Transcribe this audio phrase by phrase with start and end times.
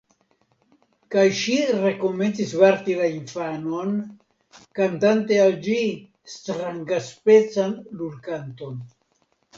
[1.15, 3.93] Kaj ŝi rekomencis varti la infanon,
[4.79, 5.77] kantante al ĝi
[6.37, 8.83] strangaspecan lulkanton.